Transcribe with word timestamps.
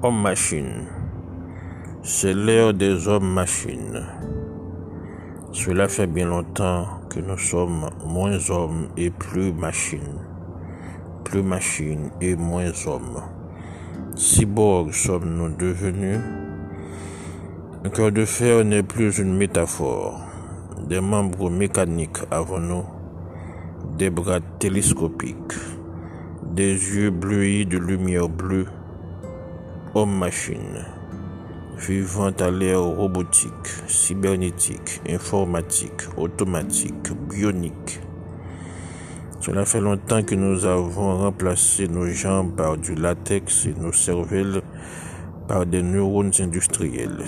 Homme-machine. 0.00 0.86
C'est 2.04 2.32
l'ère 2.32 2.72
des 2.72 3.08
hommes-machines. 3.08 4.06
Cela 5.50 5.88
fait 5.88 6.06
bien 6.06 6.26
longtemps 6.26 6.86
que 7.10 7.18
nous 7.18 7.36
sommes 7.36 7.90
moins 8.06 8.38
hommes 8.48 8.90
et 8.96 9.10
plus 9.10 9.52
machines. 9.52 10.20
Plus 11.24 11.42
machines 11.42 12.10
et 12.20 12.36
moins 12.36 12.70
hommes. 12.86 13.24
Cyborgs 14.14 14.92
sommes-nous 14.92 15.56
devenus? 15.56 16.20
Un 17.84 17.88
cœur 17.88 18.12
de 18.12 18.24
fer 18.24 18.64
n'est 18.64 18.84
plus 18.84 19.18
une 19.18 19.36
métaphore. 19.36 20.20
Des 20.88 21.00
membres 21.00 21.50
mécaniques 21.50 22.22
avons-nous? 22.30 22.84
Des 23.98 24.10
bras 24.10 24.38
télescopiques. 24.60 25.58
Des 26.54 26.70
yeux 26.70 27.10
bleuis 27.10 27.64
de 27.64 27.78
lumière 27.78 28.28
bleue 28.28 28.66
homme-machine, 29.98 30.86
vivant 31.76 32.30
à 32.38 32.50
l'ère 32.52 32.82
robotique, 32.82 33.66
cybernétique, 33.88 35.00
informatique, 35.08 36.02
automatique, 36.16 37.12
bionique. 37.28 38.00
Cela 39.40 39.64
fait 39.64 39.80
longtemps 39.80 40.22
que 40.22 40.36
nous 40.36 40.64
avons 40.66 41.18
remplacé 41.18 41.88
nos 41.88 42.06
jambes 42.06 42.54
par 42.54 42.76
du 42.76 42.94
latex 42.94 43.66
et 43.66 43.74
nos 43.74 43.92
cervelles 43.92 44.62
par 45.48 45.66
des 45.66 45.82
neurones 45.82 46.32
industriels. 46.38 47.24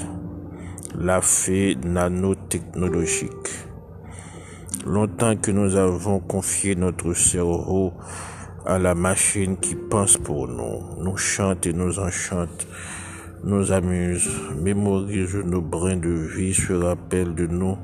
La 0.96 1.21
fée 1.21 1.77
nanotechnologique. 1.84 3.51
Longtemps 4.87 5.37
que 5.37 5.51
nous 5.51 5.74
avons 5.74 6.21
confié 6.21 6.77
notre 6.77 7.15
cerveau 7.15 7.95
à 8.66 8.78
la 8.78 8.94
machine 8.94 9.56
qui 9.56 9.74
pense 9.74 10.18
pour 10.18 10.46
nous, 10.46 11.02
nous 11.02 11.16
chante 11.16 11.66
et 11.66 11.72
nous 11.72 11.98
enchante, 11.98 12.66
nous 13.42 13.72
amuse, 13.72 14.28
mémorise 14.60 15.34
nos 15.36 15.62
brins 15.62 15.96
de 15.96 16.10
vie, 16.10 16.52
se 16.52 16.72
rappelle 16.74 17.34
de 17.34 17.46
nous, 17.46 17.78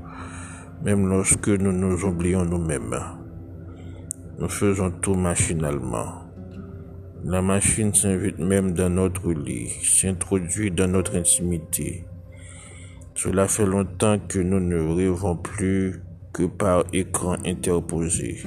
même 0.82 1.08
lorsque 1.08 1.48
nous 1.48 1.72
nous 1.72 2.04
oublions 2.04 2.44
nous-mêmes. 2.44 3.00
Nous 4.38 4.48
faisons 4.48 4.90
tout 4.90 5.14
machinalement. 5.14 6.24
La 7.24 7.40
machine 7.40 7.94
s'invite 7.94 8.38
même 8.38 8.72
dans 8.72 8.90
notre 8.90 9.32
lit, 9.32 9.70
s'introduit 9.82 10.70
dans 10.70 10.88
notre 10.88 11.16
intimité. 11.16 12.04
Cela 13.14 13.48
fait 13.48 13.64
longtemps 13.64 14.18
que 14.18 14.38
nous 14.38 14.60
ne 14.60 14.94
rêvons 14.94 15.36
plus 15.36 16.02
que 16.34 16.44
par 16.44 16.84
écran 16.92 17.36
interposé 17.46 18.42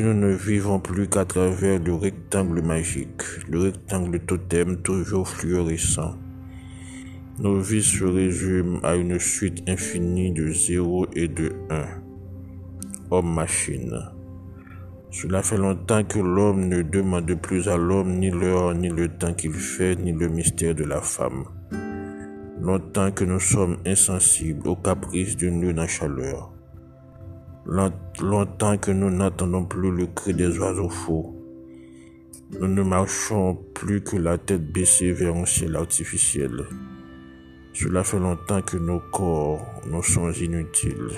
nous 0.00 0.14
ne 0.14 0.32
vivons 0.32 0.80
plus 0.80 1.08
qu'à 1.08 1.24
travers 1.24 1.78
le 1.78 1.94
rectangle 1.94 2.62
magique, 2.62 3.22
le 3.48 3.60
rectangle 3.60 4.18
totem 4.20 4.78
toujours 4.82 5.28
fluorescent. 5.28 6.16
Nos 7.38 7.60
vies 7.60 7.82
se 7.82 8.04
résument 8.04 8.78
à 8.82 8.96
une 8.96 9.18
suite 9.18 9.62
infinie 9.68 10.32
de 10.32 10.50
0 10.50 11.06
et 11.14 11.28
de 11.28 11.52
1. 11.70 11.84
Homme-machine. 13.10 13.98
Cela 15.10 15.42
fait 15.42 15.58
longtemps 15.58 16.02
que 16.02 16.18
l'homme 16.18 16.68
ne 16.68 16.82
demande 16.82 17.34
plus 17.40 17.68
à 17.68 17.76
l'homme 17.76 18.18
ni 18.18 18.30
l'heure, 18.30 18.74
ni 18.74 18.88
le 18.88 19.08
temps 19.08 19.34
qu'il 19.34 19.52
fait, 19.52 19.96
ni 19.96 20.12
le 20.12 20.28
mystère 20.28 20.74
de 20.74 20.84
la 20.84 21.00
femme. 21.00 21.44
Longtemps 22.60 23.12
que 23.12 23.24
nous 23.24 23.40
sommes 23.40 23.76
insensibles 23.86 24.66
aux 24.66 24.76
caprices 24.76 25.36
d'une 25.36 25.60
lune 25.60 25.78
en 25.78 25.86
chaleur 25.86 26.54
longtemps 27.66 28.78
que 28.78 28.90
nous 28.90 29.10
n'entendons 29.10 29.64
plus 29.64 29.90
le 29.90 30.06
cri 30.06 30.34
des 30.34 30.58
oiseaux 30.58 30.88
fous. 30.88 31.34
Nous 32.60 32.68
ne 32.68 32.82
marchons 32.82 33.58
plus 33.74 34.02
que 34.02 34.16
la 34.16 34.38
tête 34.38 34.70
baissée 34.70 35.12
vers 35.12 35.34
un 35.34 35.46
ciel 35.46 35.76
artificiel. 35.76 36.64
Cela 37.72 38.04
fait 38.04 38.20
longtemps 38.20 38.62
que 38.62 38.76
nos 38.76 39.00
corps 39.00 39.66
nous 39.86 40.02
sont 40.02 40.30
inutiles. 40.30 41.10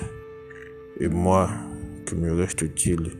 Et 0.99 1.07
moi, 1.07 1.49
que 2.05 2.15
me 2.15 2.33
reste-t-il? 2.33 3.11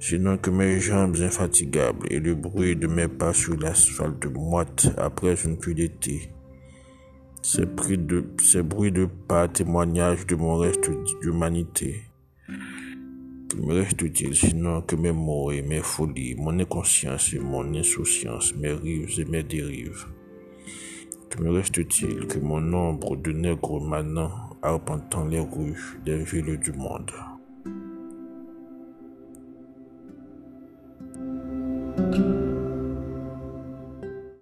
Sinon 0.00 0.38
que 0.38 0.50
mes 0.50 0.80
jambes 0.80 1.16
infatigables 1.16 2.06
et 2.10 2.20
le 2.20 2.34
bruit 2.34 2.76
de 2.76 2.86
mes 2.86 3.08
pas 3.08 3.32
sur 3.32 3.56
l'asphalte 3.56 4.26
moite 4.26 4.88
après 4.96 5.34
une 5.44 5.58
pluie 5.58 5.74
d'été. 5.74 6.30
Ces, 7.42 7.66
bruits 7.66 7.98
de 7.98 9.08
pas 9.28 9.48
témoignage 9.48 10.26
de 10.26 10.34
mon 10.34 10.56
reste 10.56 10.90
d'humanité. 11.20 12.13
Il 13.56 13.62
me 13.66 13.74
reste-t-il 13.74 14.34
sinon 14.34 14.82
que 14.82 14.96
mes 14.96 15.12
mots 15.12 15.52
et 15.52 15.62
mes 15.62 15.80
folies, 15.80 16.34
mon 16.34 16.58
inconscience 16.58 17.32
et 17.34 17.38
mon 17.38 17.72
insouciance, 17.74 18.54
mes 18.56 18.72
rives 18.72 19.20
et 19.20 19.24
mes 19.24 19.44
dérives. 19.44 20.06
Que 21.30 21.40
me 21.40 21.50
reste-t-il 21.50 22.26
que 22.26 22.40
mon 22.40 22.72
ombre 22.72 23.16
de 23.16 23.30
nègre 23.30 23.80
manant 23.80 24.50
arpentant 24.60 25.26
les 25.26 25.40
rues 25.40 26.00
des 26.04 26.24
villes 26.24 26.58
du 26.58 26.72
monde? 26.72 27.12